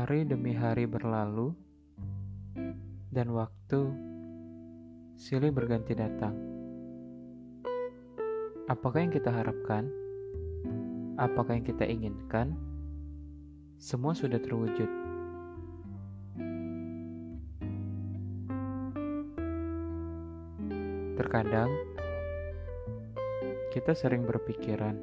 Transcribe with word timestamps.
Hari 0.00 0.24
demi 0.24 0.56
hari 0.56 0.88
berlalu, 0.88 1.52
dan 3.12 3.36
waktu 3.36 3.92
silih 5.12 5.52
berganti 5.52 5.92
datang. 5.92 6.32
Apakah 8.64 9.04
yang 9.04 9.12
kita 9.12 9.28
harapkan? 9.28 9.92
Apakah 11.20 11.52
yang 11.52 11.68
kita 11.68 11.84
inginkan? 11.84 12.56
Semua 13.76 14.16
sudah 14.16 14.40
terwujud. 14.40 14.88
Terkadang 21.20 21.68
kita 23.68 23.92
sering 23.92 24.24
berpikiran, 24.24 24.96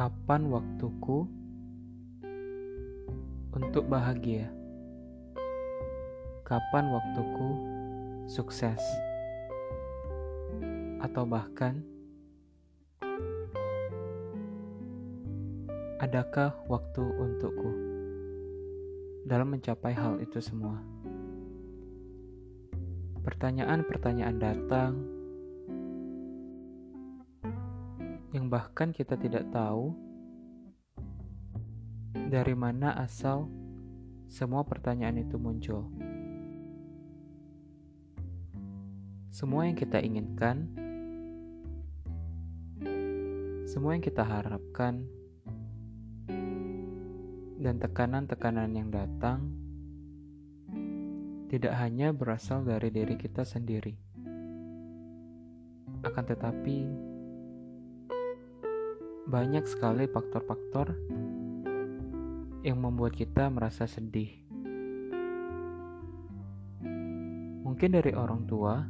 kapan 0.00 0.48
waktuku 0.48 1.28
untuk 3.52 3.84
bahagia? 3.84 4.48
Kapan 6.40 6.88
waktuku 6.88 7.48
sukses? 8.24 8.80
Atau 11.04 11.28
bahkan, 11.28 11.84
adakah 16.00 16.56
waktu 16.64 17.04
untukku 17.04 17.70
dalam 19.28 19.52
mencapai 19.52 19.92
hal 19.92 20.16
itu 20.24 20.40
semua? 20.40 20.80
Pertanyaan-pertanyaan 23.20 24.40
datang 24.40 25.19
yang 28.30 28.46
bahkan 28.46 28.94
kita 28.94 29.18
tidak 29.18 29.42
tahu 29.50 29.90
dari 32.30 32.54
mana 32.54 32.94
asal 32.94 33.50
semua 34.30 34.62
pertanyaan 34.62 35.18
itu 35.18 35.34
muncul. 35.34 35.90
Semua 39.34 39.66
yang 39.66 39.74
kita 39.74 39.98
inginkan, 39.98 40.70
semua 43.66 43.98
yang 43.98 44.02
kita 44.02 44.22
harapkan, 44.22 45.06
dan 47.58 47.82
tekanan-tekanan 47.82 48.70
yang 48.78 48.94
datang 48.94 49.50
tidak 51.50 51.74
hanya 51.82 52.14
berasal 52.14 52.62
dari 52.62 52.94
diri 52.94 53.18
kita 53.18 53.42
sendiri, 53.42 53.98
akan 56.06 56.24
tetapi 56.30 57.09
banyak 59.30 59.62
sekali 59.62 60.10
faktor-faktor 60.10 60.90
yang 62.66 62.82
membuat 62.82 63.14
kita 63.14 63.46
merasa 63.46 63.86
sedih. 63.86 64.34
Mungkin 67.62 67.94
dari 67.94 68.10
orang 68.10 68.42
tua 68.50 68.82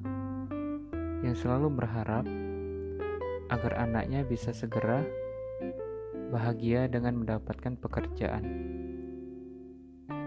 yang 1.21 1.37
selalu 1.37 1.69
berharap 1.77 2.25
agar 3.53 3.73
anaknya 3.85 4.25
bisa 4.25 4.57
segera 4.57 5.05
bahagia 6.33 6.89
dengan 6.89 7.21
mendapatkan 7.21 7.77
pekerjaan, 7.77 8.45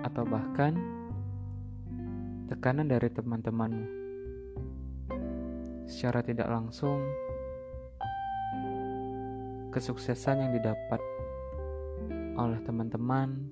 atau 0.06 0.29
bahkan 0.29 0.78
tekanan 2.53 2.85
dari 2.85 3.09
teman-temanmu 3.09 3.88
secara 5.90 6.22
tidak 6.22 6.53
langsung. 6.53 7.02
Kesuksesan 9.73 10.38
yang 10.38 10.51
didapat 10.53 11.01
oleh 12.38 12.61
teman-teman, 12.61 13.50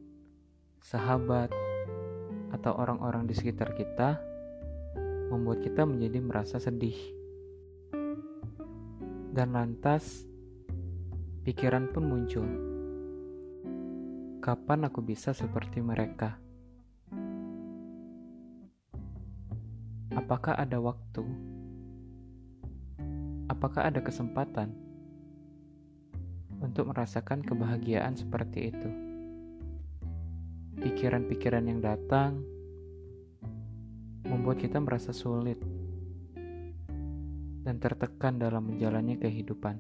sahabat, 0.78 1.50
atau 2.54 2.78
orang-orang 2.78 3.26
di 3.26 3.34
sekitar 3.34 3.74
kita 3.74 4.22
membuat 5.34 5.66
kita 5.66 5.82
menjadi 5.82 6.22
merasa 6.22 6.62
sedih. 6.62 6.94
Dan 9.34 9.58
lantas, 9.58 10.30
pikiran 11.42 11.90
pun 11.90 12.06
muncul. 12.06 12.46
Kapan 14.46 14.94
aku 14.94 15.02
bisa 15.02 15.34
seperti 15.34 15.82
mereka? 15.82 16.38
Apakah 20.14 20.54
ada 20.54 20.78
waktu? 20.78 21.26
Apakah 23.50 23.90
ada 23.90 24.06
kesempatan? 24.06 24.91
Untuk 26.62 26.94
merasakan 26.94 27.42
kebahagiaan 27.42 28.14
seperti 28.14 28.70
itu. 28.70 28.90
Pikiran-pikiran 30.82 31.66
yang 31.66 31.82
datang 31.82 32.42
membuat 34.26 34.62
kita 34.62 34.78
merasa 34.78 35.12
sulit 35.12 35.58
dan 37.62 37.78
tertekan 37.78 38.38
dalam 38.38 38.70
menjalani 38.70 39.18
kehidupan. 39.18 39.78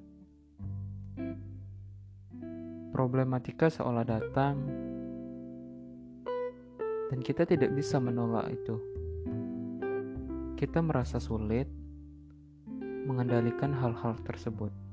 Problematika 2.92 3.72
seolah 3.72 4.04
datang, 4.04 4.60
dan 7.10 7.20
kita 7.24 7.48
tidak 7.48 7.72
bisa 7.74 7.98
menolak 7.98 8.52
itu. 8.52 8.76
Kita 10.60 10.84
merasa 10.84 11.18
sulit 11.18 11.66
mengendalikan 13.08 13.74
hal-hal 13.74 14.14
tersebut. 14.22 14.91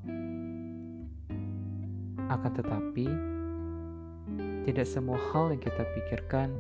Akan 2.29 2.53
tetapi, 2.53 3.09
tidak 4.69 4.85
semua 4.85 5.17
hal 5.33 5.49
yang 5.49 5.63
kita 5.65 5.81
pikirkan, 5.97 6.53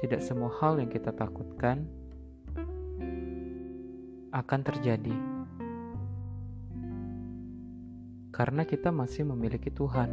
tidak 0.00 0.24
semua 0.24 0.48
hal 0.64 0.80
yang 0.80 0.88
kita 0.88 1.12
takutkan 1.12 1.84
akan 4.32 4.60
terjadi. 4.64 5.12
Karena 8.32 8.64
kita 8.64 8.88
masih 8.88 9.28
memiliki 9.28 9.68
Tuhan. 9.68 10.08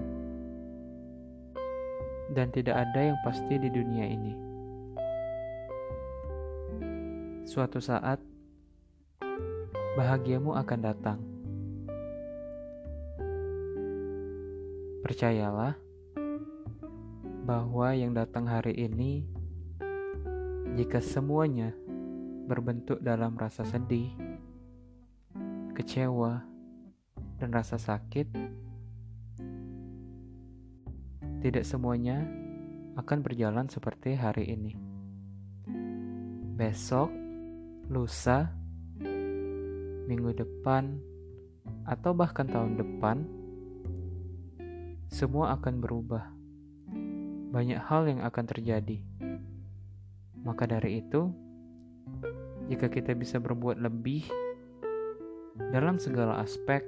Dan 2.36 2.52
tidak 2.52 2.84
ada 2.84 3.16
yang 3.16 3.18
pasti 3.24 3.56
di 3.56 3.72
dunia 3.72 4.06
ini. 4.06 4.34
Suatu 7.48 7.80
saat, 7.80 8.20
bahagiamu 9.96 10.54
akan 10.54 10.80
datang 10.84 11.29
Percayalah 15.00 15.80
bahwa 17.48 17.88
yang 17.96 18.12
datang 18.12 18.52
hari 18.52 18.76
ini, 18.76 19.24
jika 20.76 21.00
semuanya 21.00 21.72
berbentuk 22.46 23.00
dalam 23.00 23.40
rasa 23.40 23.64
sedih, 23.64 24.12
kecewa, 25.72 26.44
dan 27.40 27.50
rasa 27.56 27.80
sakit, 27.80 28.28
tidak 31.40 31.64
semuanya 31.64 32.20
akan 33.00 33.24
berjalan 33.24 33.72
seperti 33.72 34.20
hari 34.20 34.52
ini. 34.52 34.76
Besok, 36.60 37.08
lusa, 37.88 38.52
minggu 40.12 40.36
depan, 40.36 41.00
atau 41.88 42.12
bahkan 42.12 42.52
tahun 42.52 42.76
depan 42.76 43.39
semua 45.10 45.58
akan 45.58 45.82
berubah. 45.82 46.22
Banyak 47.50 47.82
hal 47.82 48.06
yang 48.06 48.22
akan 48.22 48.46
terjadi. 48.46 49.02
Maka 50.46 50.70
dari 50.70 51.02
itu, 51.02 51.34
jika 52.70 52.94
kita 52.94 53.18
bisa 53.18 53.42
berbuat 53.42 53.82
lebih 53.82 54.30
dalam 55.74 55.98
segala 55.98 56.46
aspek, 56.46 56.86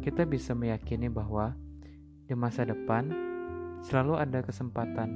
kita 0.00 0.24
bisa 0.24 0.56
meyakini 0.56 1.12
bahwa 1.12 1.52
di 2.24 2.32
masa 2.32 2.64
depan 2.64 3.12
selalu 3.84 4.24
ada 4.24 4.40
kesempatan. 4.40 5.12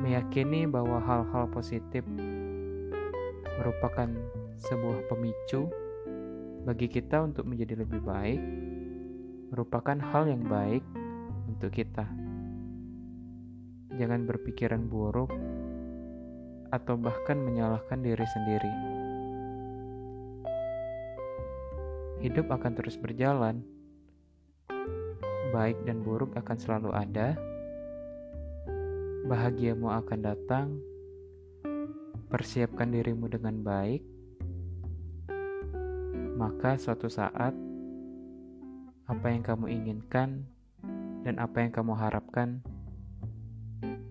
Meyakini 0.00 0.64
bahwa 0.72 1.04
hal-hal 1.04 1.52
positif 1.52 2.00
merupakan 3.60 4.08
sebuah 4.56 5.04
pemicu 5.12 5.68
bagi 6.64 6.88
kita 6.88 7.28
untuk 7.28 7.44
menjadi 7.44 7.84
lebih 7.84 8.00
baik 8.00 8.71
merupakan 9.52 10.00
hal 10.00 10.32
yang 10.32 10.48
baik 10.48 10.80
untuk 11.44 11.76
kita. 11.76 12.08
Jangan 14.00 14.24
berpikiran 14.24 14.88
buruk 14.88 15.28
atau 16.72 16.96
bahkan 16.96 17.36
menyalahkan 17.36 18.00
diri 18.00 18.24
sendiri. 18.32 18.72
Hidup 22.24 22.48
akan 22.48 22.72
terus 22.72 22.96
berjalan, 22.96 23.60
baik 25.52 25.76
dan 25.84 26.00
buruk 26.00 26.32
akan 26.32 26.56
selalu 26.56 26.90
ada, 26.96 27.36
bahagiamu 29.28 29.92
akan 29.92 30.20
datang. 30.24 30.68
Persiapkan 32.32 32.88
dirimu 32.88 33.28
dengan 33.28 33.60
baik, 33.60 34.00
maka 36.40 36.80
suatu 36.80 37.12
saat 37.12 37.52
apa 39.10 39.26
yang 39.34 39.42
kamu 39.42 39.66
inginkan 39.70 40.46
dan 41.22 41.38
apa 41.42 41.62
yang 41.62 41.74
kamu 41.74 41.94
harapkan 41.98 42.62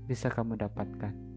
bisa 0.07 0.27
kamu 0.27 0.59
dapatkan. 0.59 1.30